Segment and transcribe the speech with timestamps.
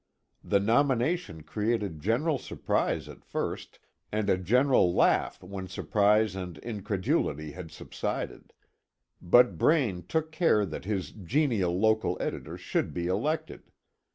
[0.43, 3.77] The nomination created general surprise at first,
[4.11, 8.51] and a general laugh when surprise and incredulity had subsided;
[9.21, 13.69] but Braine took care that his "genial" local editor should be elected.